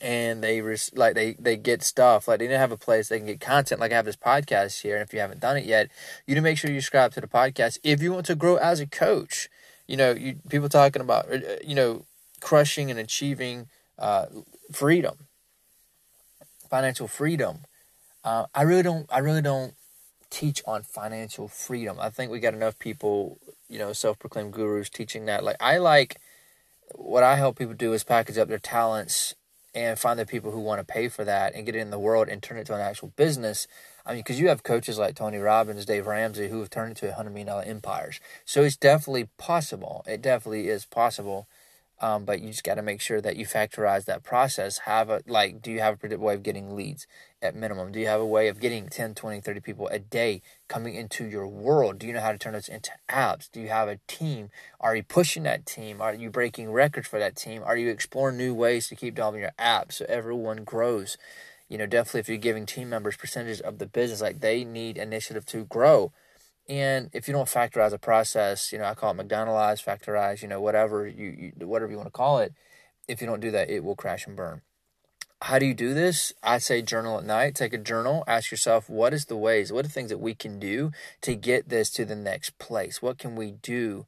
and 0.00 0.42
they 0.42 0.60
res- 0.60 0.90
like 0.94 1.14
they 1.14 1.34
they 1.38 1.56
get 1.56 1.82
stuff 1.82 2.26
like 2.28 2.38
they 2.38 2.46
to 2.46 2.58
have 2.58 2.72
a 2.72 2.76
place 2.76 3.08
they 3.08 3.18
can 3.18 3.26
get 3.26 3.40
content 3.40 3.80
like 3.80 3.92
I 3.92 3.96
have 3.96 4.04
this 4.04 4.16
podcast 4.16 4.82
here 4.82 4.96
and 4.96 5.06
if 5.06 5.12
you 5.12 5.20
haven't 5.20 5.40
done 5.40 5.56
it 5.56 5.64
yet 5.64 5.90
you 6.26 6.34
need 6.34 6.40
to 6.40 6.42
make 6.42 6.58
sure 6.58 6.70
you 6.70 6.80
subscribe 6.80 7.12
to 7.14 7.20
the 7.20 7.26
podcast 7.26 7.78
if 7.82 8.02
you 8.02 8.12
want 8.12 8.26
to 8.26 8.34
grow 8.34 8.56
as 8.56 8.80
a 8.80 8.86
coach 8.86 9.48
you 9.86 9.96
know 9.96 10.12
you 10.12 10.36
people 10.48 10.68
talking 10.68 11.02
about 11.02 11.30
uh, 11.32 11.56
you 11.64 11.74
know 11.74 12.04
crushing 12.40 12.90
and 12.90 12.98
achieving 12.98 13.68
uh, 13.98 14.26
freedom, 14.72 15.28
financial 16.68 17.06
freedom. 17.06 17.60
Uh, 18.24 18.46
I 18.54 18.62
really 18.62 18.82
don't. 18.82 19.06
I 19.10 19.18
really 19.18 19.42
don't 19.42 19.74
teach 20.30 20.62
on 20.66 20.82
financial 20.82 21.48
freedom. 21.48 21.98
I 22.00 22.10
think 22.10 22.30
we 22.30 22.40
got 22.40 22.54
enough 22.54 22.78
people, 22.78 23.38
you 23.68 23.78
know, 23.78 23.92
self-proclaimed 23.92 24.52
gurus 24.52 24.88
teaching 24.88 25.26
that. 25.26 25.44
Like 25.44 25.56
I 25.60 25.78
like 25.78 26.20
what 26.94 27.22
I 27.22 27.36
help 27.36 27.58
people 27.58 27.74
do 27.74 27.92
is 27.92 28.04
package 28.04 28.38
up 28.38 28.48
their 28.48 28.58
talents 28.58 29.34
and 29.74 29.98
find 29.98 30.18
the 30.18 30.26
people 30.26 30.50
who 30.50 30.60
want 30.60 30.80
to 30.80 30.84
pay 30.84 31.08
for 31.08 31.24
that 31.24 31.54
and 31.54 31.64
get 31.64 31.76
it 31.76 31.78
in 31.80 31.90
the 31.90 31.98
world 31.98 32.28
and 32.28 32.42
turn 32.42 32.58
it 32.58 32.66
to 32.66 32.74
an 32.74 32.80
actual 32.80 33.12
business. 33.16 33.66
I 34.04 34.12
mean, 34.12 34.20
because 34.20 34.40
you 34.40 34.48
have 34.48 34.62
coaches 34.62 34.98
like 34.98 35.14
Tony 35.14 35.38
Robbins, 35.38 35.84
Dave 35.86 36.06
Ramsey, 36.06 36.48
who 36.48 36.58
have 36.60 36.70
turned 36.70 36.92
it 36.92 36.96
to 36.98 37.12
$100 37.12 37.32
million 37.32 37.48
empires. 37.64 38.20
So 38.44 38.62
it's 38.64 38.76
definitely 38.76 39.28
possible. 39.38 40.04
It 40.06 40.22
definitely 40.22 40.68
is 40.68 40.84
possible. 40.84 41.46
Um, 42.02 42.24
but 42.24 42.40
you 42.40 42.48
just 42.48 42.64
got 42.64 42.76
to 42.76 42.82
make 42.82 43.00
sure 43.02 43.20
that 43.20 43.36
you 43.36 43.44
factorize 43.44 44.06
that 44.06 44.22
process. 44.22 44.78
Have 44.78 45.10
a, 45.10 45.22
like, 45.26 45.60
do 45.60 45.70
you 45.70 45.80
have 45.80 45.94
a 45.94 45.96
predictable 45.98 46.28
way 46.28 46.34
of 46.34 46.42
getting 46.42 46.74
leads 46.74 47.06
at 47.42 47.54
minimum? 47.54 47.92
Do 47.92 48.00
you 48.00 48.06
have 48.06 48.22
a 48.22 48.26
way 48.26 48.48
of 48.48 48.58
getting 48.58 48.88
10, 48.88 49.14
20, 49.14 49.40
30 49.40 49.60
people 49.60 49.86
a 49.88 49.98
day 49.98 50.40
coming 50.66 50.94
into 50.94 51.26
your 51.26 51.46
world? 51.46 51.98
Do 51.98 52.06
you 52.06 52.14
know 52.14 52.20
how 52.20 52.32
to 52.32 52.38
turn 52.38 52.54
those 52.54 52.70
into 52.70 52.92
apps? 53.10 53.50
Do 53.50 53.60
you 53.60 53.68
have 53.68 53.88
a 53.88 54.00
team? 54.06 54.48
Are 54.80 54.96
you 54.96 55.02
pushing 55.02 55.42
that 55.42 55.66
team? 55.66 56.00
Are 56.00 56.14
you 56.14 56.30
breaking 56.30 56.72
records 56.72 57.06
for 57.06 57.18
that 57.18 57.36
team? 57.36 57.62
Are 57.62 57.76
you 57.76 57.90
exploring 57.90 58.38
new 58.38 58.54
ways 58.54 58.88
to 58.88 58.96
keep 58.96 59.16
developing 59.16 59.42
your 59.42 59.52
app 59.58 59.92
so 59.92 60.06
everyone 60.08 60.64
grows? 60.64 61.18
You 61.68 61.76
know, 61.76 61.86
definitely 61.86 62.20
if 62.20 62.28
you're 62.30 62.38
giving 62.38 62.64
team 62.64 62.88
members 62.88 63.16
percentages 63.16 63.60
of 63.60 63.78
the 63.78 63.86
business, 63.86 64.22
like 64.22 64.40
they 64.40 64.64
need 64.64 64.96
initiative 64.96 65.44
to 65.46 65.64
grow 65.66 66.12
and 66.70 67.10
if 67.12 67.26
you 67.26 67.34
don't 67.34 67.48
factorize 67.48 67.92
a 67.92 67.98
process, 67.98 68.72
you 68.72 68.78
know, 68.78 68.84
I 68.84 68.94
call 68.94 69.10
it 69.10 69.14
McDonald's, 69.14 69.82
factorize, 69.82 70.40
you 70.40 70.46
know, 70.46 70.60
whatever 70.60 71.04
you, 71.04 71.52
you 71.58 71.66
whatever 71.66 71.90
you 71.90 71.96
want 71.96 72.06
to 72.06 72.12
call 72.12 72.38
it. 72.38 72.54
If 73.08 73.20
you 73.20 73.26
don't 73.26 73.40
do 73.40 73.50
that, 73.50 73.68
it 73.68 73.82
will 73.82 73.96
crash 73.96 74.24
and 74.24 74.36
burn. 74.36 74.62
How 75.42 75.58
do 75.58 75.66
you 75.66 75.74
do 75.74 75.94
this? 75.94 76.32
I 76.44 76.58
say 76.58 76.80
journal 76.80 77.18
at 77.18 77.24
night. 77.24 77.56
Take 77.56 77.72
a 77.72 77.78
journal. 77.78 78.22
Ask 78.28 78.52
yourself, 78.52 78.88
what 78.88 79.12
is 79.12 79.24
the 79.24 79.36
ways? 79.36 79.72
What 79.72 79.80
are 79.80 79.88
the 79.88 79.92
things 79.92 80.10
that 80.10 80.18
we 80.20 80.32
can 80.32 80.60
do 80.60 80.92
to 81.22 81.34
get 81.34 81.70
this 81.70 81.90
to 81.90 82.04
the 82.04 82.14
next 82.14 82.56
place? 82.58 83.02
What 83.02 83.18
can 83.18 83.34
we 83.34 83.50
do 83.50 84.06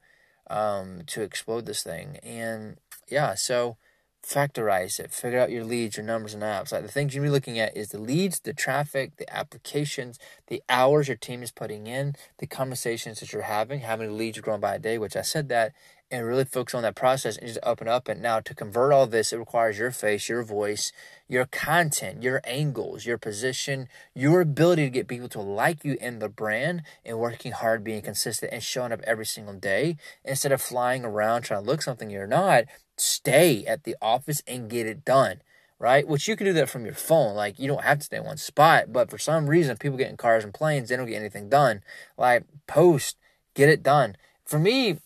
um, 0.49 1.01
to 1.09 1.23
explode 1.23 1.67
this 1.67 1.83
thing? 1.83 2.19
And 2.23 2.77
yeah, 3.09 3.35
so 3.35 3.77
factorize 4.23 5.01
it, 5.01 5.13
figure 5.13 5.41
out 5.41 5.51
your 5.51 5.65
leads, 5.65 5.97
your 5.97 6.07
numbers, 6.07 6.35
and 6.35 6.43
apps. 6.43 6.73
Like 6.73 6.83
the 6.83 6.89
things 6.89 7.15
you're 7.15 7.29
looking 7.29 7.59
at 7.59 7.77
is 7.77 7.89
the 7.89 8.01
leads, 8.01 8.41
the 8.41 8.53
traffic, 8.53 9.17
the 9.17 9.35
applications, 9.35 10.19
the 10.47 10.63
hours 10.69 11.09
your 11.09 11.17
team 11.17 11.43
is 11.43 11.51
putting 11.51 11.87
in, 11.87 12.15
the 12.39 12.47
conversations 12.47 13.21
that 13.21 13.33
you're 13.33 13.43
having, 13.43 13.81
how 13.81 13.97
many 13.97 14.11
leads 14.11 14.37
you're 14.37 14.43
growing 14.43 14.61
by 14.61 14.77
a 14.77 14.79
day, 14.79 14.97
which 14.99 15.17
I 15.17 15.23
said 15.23 15.49
that, 15.49 15.73
and 16.13 16.27
really 16.27 16.45
focus 16.45 16.75
on 16.75 16.83
that 16.83 16.95
process 16.95 17.39
and 17.39 17.49
just 17.49 17.59
up 17.63 17.81
and 17.81 17.89
up. 17.89 18.07
And 18.07 18.21
now 18.21 18.41
to 18.41 18.55
convert 18.55 18.93
all 18.93 19.07
this, 19.07 19.33
it 19.33 19.39
requires 19.39 19.79
your 19.79 19.91
face, 19.91 20.29
your 20.29 20.43
voice, 20.43 20.93
your 21.27 21.47
content, 21.47 22.23
your 22.23 22.43
angles, 22.45 23.07
your 23.07 23.17
position, 23.17 23.89
your 24.15 24.43
ability 24.43 24.85
to 24.85 24.91
get 24.91 25.09
people 25.09 25.31
to 25.31 25.41
like 25.41 25.85
you 25.85 25.97
in 26.01 26.19
the 26.19 26.29
brand 26.29 26.83
and 27.05 27.19
working 27.19 27.53
hard, 27.53 27.83
being 27.83 28.03
consistent 28.03 28.53
and 28.53 28.63
showing 28.63 28.93
up 28.93 29.01
every 29.05 29.25
single 29.25 29.55
day 29.55 29.97
instead 30.23 30.53
of 30.53 30.61
flying 30.61 31.05
around 31.05 31.43
trying 31.43 31.65
to 31.65 31.67
look 31.67 31.81
something 31.81 32.11
you're 32.11 32.27
not 32.27 32.65
stay 33.03 33.65
at 33.67 33.85
the 33.85 33.97
office 34.01 34.43
and 34.47 34.71
get 34.71 34.87
it 34.87 35.05
done, 35.05 35.43
right? 35.79 36.07
Which 36.07 36.29
you 36.29 36.37
can 36.37 36.47
do 36.47 36.53
that 36.55 36.71
from 36.71 36.85
your 36.85 36.95
phone. 36.95 37.35
Like 37.35 37.59
you 37.59 37.69
don't 37.69 37.85
have 37.85 37.99
to 37.99 38.05
stay 38.05 38.19
in 38.19 38.25
one 38.25 38.37
spot, 38.37 38.93
but 38.93 39.11
for 39.11 39.19
some 39.19 39.49
reason, 39.49 39.77
people 39.77 39.99
get 39.99 40.11
in 40.11 40.17
cars 40.17 40.45
and 40.45 40.55
planes, 40.55 40.89
they 40.89 40.97
don't 40.97 41.07
get 41.07 41.17
anything 41.17 41.49
done. 41.49 41.83
Like 42.17 42.45
post, 42.67 43.17
get 43.55 43.69
it 43.69 43.83
done. 43.83 44.17
For 44.45 44.59
me, 44.59 44.99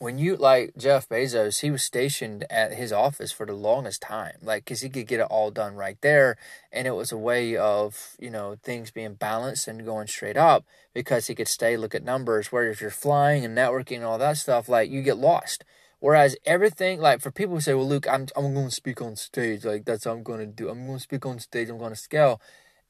when 0.00 0.16
you 0.16 0.34
like 0.34 0.72
Jeff 0.78 1.06
Bezos, 1.10 1.60
he 1.60 1.70
was 1.70 1.82
stationed 1.82 2.46
at 2.48 2.72
his 2.72 2.90
office 2.90 3.32
for 3.32 3.44
the 3.44 3.52
longest 3.52 4.00
time, 4.00 4.36
like 4.42 4.64
because 4.64 4.80
he 4.80 4.88
could 4.88 5.06
get 5.06 5.20
it 5.20 5.26
all 5.26 5.50
done 5.50 5.76
right 5.76 5.98
there, 6.00 6.38
and 6.72 6.86
it 6.86 6.92
was 6.92 7.12
a 7.12 7.18
way 7.18 7.54
of 7.54 8.16
you 8.18 8.30
know 8.30 8.56
things 8.62 8.90
being 8.90 9.12
balanced 9.12 9.68
and 9.68 9.84
going 9.84 10.06
straight 10.06 10.38
up 10.38 10.64
because 10.94 11.26
he 11.26 11.34
could 11.34 11.48
stay 11.48 11.76
look 11.76 11.94
at 11.94 12.02
numbers. 12.02 12.50
Where 12.50 12.70
if 12.70 12.80
you're 12.80 12.90
flying 12.90 13.44
and 13.44 13.56
networking 13.56 13.96
and 13.96 14.04
all 14.04 14.16
that 14.16 14.38
stuff, 14.38 14.70
like 14.70 14.90
you 14.90 15.02
get 15.02 15.18
lost. 15.18 15.64
Whereas 16.00 16.36
everything, 16.46 17.00
like 17.00 17.20
for 17.20 17.30
people 17.30 17.54
who 17.54 17.60
say, 17.60 17.74
well, 17.74 17.86
Luke, 17.88 18.06
I'm, 18.10 18.26
I'm 18.34 18.54
going 18.54 18.68
to 18.68 18.74
speak 18.74 19.00
on 19.02 19.16
stage. 19.16 19.64
Like, 19.64 19.84
that's 19.84 20.06
what 20.06 20.12
I'm 20.12 20.22
going 20.22 20.40
to 20.40 20.46
do. 20.46 20.68
I'm 20.68 20.86
going 20.86 20.98
to 20.98 21.02
speak 21.02 21.26
on 21.26 21.38
stage. 21.38 21.68
I'm 21.68 21.78
going 21.78 21.92
to 21.92 21.96
scale. 21.96 22.40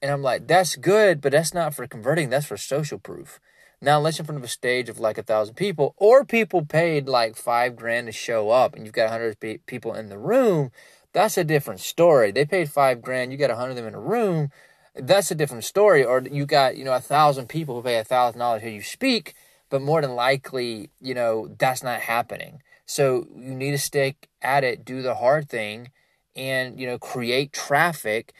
And 0.01 0.11
I'm 0.11 0.23
like, 0.23 0.47
that's 0.47 0.77
good, 0.77 1.21
but 1.21 1.33
that's 1.33 1.53
not 1.53 1.75
for 1.75 1.87
converting. 1.87 2.31
That's 2.31 2.47
for 2.47 2.57
social 2.57 2.99
proof. 2.99 3.41
Now, 3.83 3.99
unless 3.99 4.19
you're 4.19 4.23
in 4.23 4.27
front 4.27 4.39
of 4.39 4.45
a 4.45 4.49
stage 4.49 4.89
of 4.89 5.01
like 5.01 5.19
a 5.19 5.23
thousand 5.23 5.55
people, 5.55 5.95
or 5.97 6.25
people 6.25 6.65
paid 6.65 7.09
like 7.09 7.35
five 7.35 7.77
grand 7.77 8.07
to 8.07 8.13
show 8.13 8.51
up 8.51 8.75
and 8.75 8.85
you've 8.85 8.95
got 8.95 9.07
a 9.07 9.11
hundred 9.11 9.39
people 9.67 9.95
in 9.95 10.09
the 10.09 10.19
room, 10.19 10.71
that's 11.13 11.39
a 11.39 11.45
different 11.45 11.81
story. 11.81 12.31
They 12.31 12.45
paid 12.45 12.71
five 12.71 13.01
grand, 13.03 13.33
you 13.33 13.39
got 13.39 13.51
a 13.51 13.57
hundred 13.57 13.73
of 13.73 13.77
them 13.77 13.87
in 13.87 13.95
a 13.95 14.01
room, 14.01 14.51
that's 14.95 15.31
a 15.31 15.35
different 15.35 15.65
story. 15.65 16.05
Or 16.05 16.21
you 16.21 16.45
got, 16.45 16.77
you 16.77 16.85
know, 16.85 16.93
a 16.93 17.01
thousand 17.01 17.49
people 17.49 17.75
who 17.75 17.83
pay 17.83 17.99
a 17.99 18.05
thousand 18.05 18.39
dollars 18.39 18.63
here 18.63 18.71
you 18.71 18.83
speak, 18.83 19.35
but 19.71 19.81
more 19.81 20.03
than 20.03 20.15
likely, 20.15 20.91
you 21.01 21.15
know, 21.15 21.49
that's 21.59 21.83
not 21.83 22.01
happening. 22.01 22.63
So 22.91 23.29
you 23.37 23.55
need 23.55 23.71
to 23.71 23.79
stick 23.79 24.29
at 24.43 24.65
it, 24.65 24.85
do 24.85 25.01
the 25.01 25.15
hard 25.15 25.49
thing, 25.49 25.93
and 26.35 26.81
you 26.81 26.89
know 26.89 26.99
create 26.99 27.53
traffic. 27.53 28.33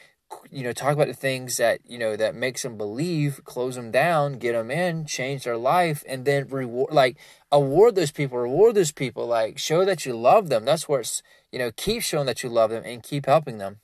You 0.49 0.65
know, 0.65 0.73
talk 0.73 0.91
about 0.91 1.07
the 1.07 1.13
things 1.13 1.55
that 1.55 1.79
you 1.85 1.97
know 1.97 2.17
that 2.17 2.35
makes 2.35 2.63
them 2.63 2.75
believe, 2.75 3.39
close 3.45 3.75
them 3.75 3.91
down, 3.91 4.39
get 4.39 4.51
them 4.51 4.69
in, 4.69 5.05
change 5.05 5.45
their 5.45 5.55
life, 5.55 6.03
and 6.05 6.25
then 6.25 6.49
reward 6.49 6.91
like 6.91 7.15
award 7.49 7.95
those 7.95 8.11
people, 8.11 8.39
reward 8.39 8.75
those 8.75 8.91
people, 8.91 9.25
like 9.25 9.57
show 9.57 9.85
that 9.85 10.05
you 10.05 10.17
love 10.17 10.49
them. 10.49 10.65
That's 10.65 10.89
where 10.89 10.99
it's 10.99 11.23
you 11.53 11.57
know 11.57 11.71
keep 11.71 12.01
showing 12.01 12.25
that 12.25 12.43
you 12.43 12.49
love 12.49 12.71
them 12.71 12.83
and 12.85 13.01
keep 13.01 13.27
helping 13.27 13.57
them. 13.57 13.79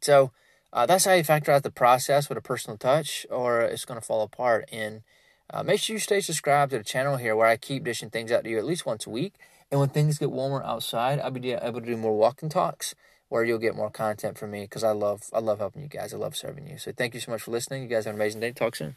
So 0.00 0.32
uh, 0.72 0.86
that's 0.86 1.04
how 1.04 1.12
you 1.12 1.22
factor 1.22 1.52
out 1.52 1.64
the 1.64 1.70
process 1.70 2.30
with 2.30 2.38
a 2.38 2.42
personal 2.42 2.78
touch, 2.78 3.26
or 3.28 3.60
it's 3.60 3.84
going 3.84 4.00
to 4.00 4.06
fall 4.06 4.22
apart. 4.22 4.66
And 4.72 5.02
uh, 5.50 5.62
make 5.62 5.80
sure 5.80 5.92
you 5.92 6.00
stay 6.00 6.20
subscribed 6.20 6.70
to 6.70 6.78
the 6.78 6.84
channel 6.84 7.18
here, 7.18 7.36
where 7.36 7.46
I 7.46 7.58
keep 7.58 7.84
dishing 7.84 8.08
things 8.08 8.32
out 8.32 8.44
to 8.44 8.50
you 8.50 8.56
at 8.56 8.64
least 8.64 8.86
once 8.86 9.06
a 9.06 9.10
week. 9.10 9.34
And 9.70 9.80
when 9.80 9.90
things 9.90 10.18
get 10.18 10.30
warmer 10.30 10.62
outside, 10.62 11.20
I'll 11.20 11.30
be 11.30 11.52
able 11.52 11.80
to 11.80 11.86
do 11.86 11.96
more 11.96 12.16
walking 12.16 12.48
talks 12.48 12.94
where 13.28 13.44
you'll 13.44 13.58
get 13.58 13.76
more 13.76 13.90
content 13.90 14.38
from 14.38 14.50
me 14.50 14.62
because 14.62 14.82
I 14.82 14.92
love 14.92 15.22
I 15.32 15.40
love 15.40 15.58
helping 15.58 15.82
you 15.82 15.88
guys. 15.88 16.14
I 16.14 16.16
love 16.16 16.36
serving 16.36 16.66
you. 16.66 16.78
So 16.78 16.92
thank 16.92 17.14
you 17.14 17.20
so 17.20 17.30
much 17.30 17.42
for 17.42 17.50
listening. 17.50 17.82
You 17.82 17.88
guys 17.88 18.06
have 18.06 18.14
an 18.14 18.20
amazing 18.20 18.40
day. 18.40 18.52
Talk 18.52 18.76
soon. 18.76 18.96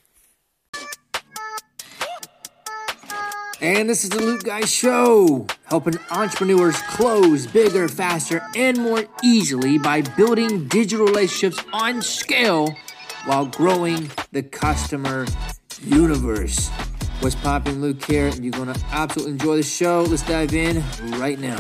And 3.62 3.88
this 3.88 4.04
is 4.04 4.10
the 4.10 4.20
Luke 4.20 4.44
Guy 4.44 4.62
Show, 4.62 5.46
helping 5.66 6.00
entrepreneurs 6.10 6.82
close 6.82 7.46
bigger, 7.46 7.88
faster, 7.88 8.42
and 8.56 8.80
more 8.80 9.06
easily 9.24 9.78
by 9.78 10.02
building 10.02 10.68
digital 10.68 11.06
relationships 11.06 11.64
on 11.72 12.02
scale 12.02 12.76
while 13.26 13.46
growing 13.46 14.10
the 14.32 14.42
customer 14.42 15.28
universe. 15.84 16.72
What's 17.22 17.36
popping, 17.36 17.82
Luke 17.82 18.04
here? 18.04 18.28
And 18.28 18.44
you're 18.44 18.52
to 18.74 18.84
absolutely 18.92 19.34
enjoy 19.34 19.58
the 19.58 19.64
show. 19.64 20.02
Let's 20.02 20.24
dive 20.24 20.56
in 20.56 20.84
right 21.20 21.38
now. 21.40 21.60